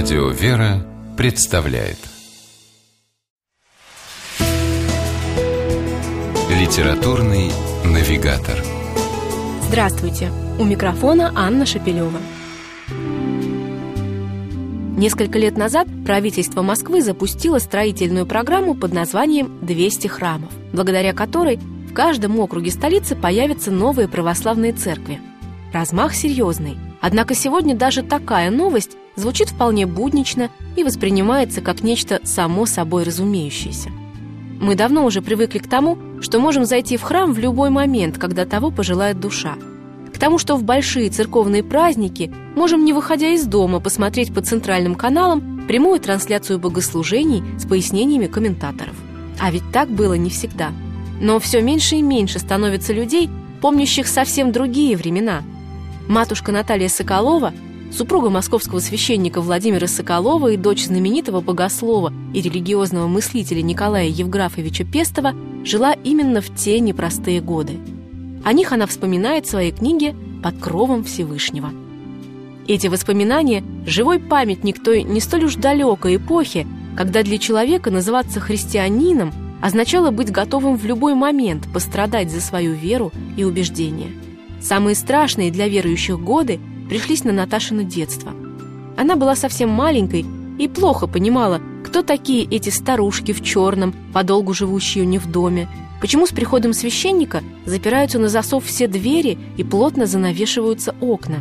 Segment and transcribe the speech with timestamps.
[0.00, 1.98] Радио «Вера» представляет
[6.48, 7.50] Литературный
[7.84, 8.62] навигатор
[9.62, 10.30] Здравствуйте!
[10.60, 12.20] У микрофона Анна Шапилева.
[14.96, 21.92] Несколько лет назад правительство Москвы запустило строительную программу под названием «200 храмов», благодаря которой в
[21.92, 25.20] каждом округе столицы появятся новые православные церкви.
[25.72, 26.78] Размах серьезный.
[27.00, 33.90] Однако сегодня даже такая новость звучит вполне буднично и воспринимается как нечто само собой разумеющееся.
[34.60, 38.44] Мы давно уже привыкли к тому, что можем зайти в храм в любой момент, когда
[38.44, 39.54] того пожелает душа.
[40.12, 44.96] К тому, что в большие церковные праздники можем, не выходя из дома, посмотреть по центральным
[44.96, 48.94] каналам прямую трансляцию богослужений с пояснениями комментаторов.
[49.38, 50.72] А ведь так было не всегда.
[51.20, 53.30] Но все меньше и меньше становится людей,
[53.60, 55.42] помнящих совсем другие времена.
[56.08, 57.52] Матушка Наталья Соколова–
[57.90, 65.34] Супруга московского священника Владимира Соколова и дочь знаменитого богослова и религиозного мыслителя Николая Евграфовича Пестова
[65.64, 67.78] жила именно в те непростые годы.
[68.44, 71.70] О них она вспоминает в своей книге «Под кровом Всевышнего».
[72.66, 79.32] Эти воспоминания– живой памятник той не столь уж далекой эпохи, когда для человека называться христианином
[79.62, 84.10] означало быть готовым в любой момент пострадать за свою веру и убеждения.
[84.60, 88.32] Самые страшные для верующих годы– пришлись на Наташино детство.
[88.96, 90.24] Она была совсем маленькой
[90.58, 95.68] и плохо понимала, кто такие эти старушки в черном, подолгу живущие не в доме,
[96.00, 101.40] почему с приходом священника запираются на засов все двери и плотно занавешиваются окна.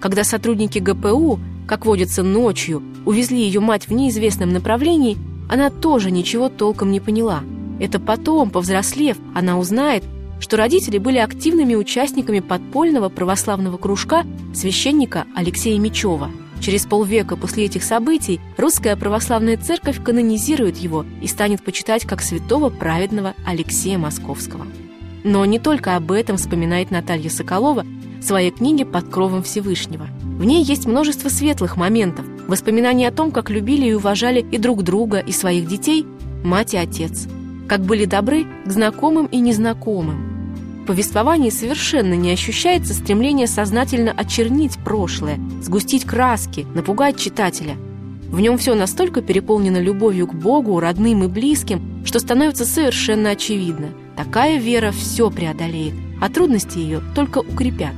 [0.00, 5.16] Когда сотрудники ГПУ, как водится ночью, увезли ее мать в неизвестном направлении,
[5.48, 7.42] она тоже ничего толком не поняла.
[7.78, 10.04] Это потом, повзрослев, она узнает,
[10.40, 14.24] что родители были активными участниками подпольного православного кружка
[14.54, 16.30] священника Алексея Мечева.
[16.60, 22.68] Через полвека после этих событий русская православная церковь канонизирует его и станет почитать как святого
[22.68, 24.66] праведного Алексея Московского.
[25.24, 27.84] Но не только об этом вспоминает Наталья Соколова
[28.20, 30.06] в своей книге «Под кровом Всевышнего».
[30.22, 34.82] В ней есть множество светлых моментов, воспоминаний о том, как любили и уважали и друг
[34.82, 36.06] друга, и своих детей,
[36.42, 37.26] мать и отец,
[37.68, 40.29] как были добры к знакомым и незнакомым,
[40.86, 47.76] повествовании совершенно не ощущается стремление сознательно очернить прошлое, сгустить краски, напугать читателя.
[48.30, 53.88] В нем все настолько переполнено любовью к Богу, родным и близким, что становится совершенно очевидно.
[54.16, 57.94] Такая вера все преодолеет, а трудности ее только укрепят.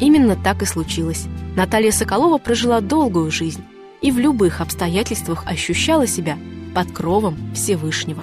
[0.00, 1.26] Именно так и случилось.
[1.56, 3.64] Наталья Соколова прожила долгую жизнь
[4.00, 6.38] и в любых обстоятельствах ощущала себя
[6.74, 8.22] под кровом Всевышнего.